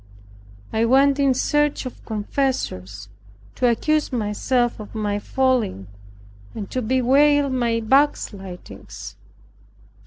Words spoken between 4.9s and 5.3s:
my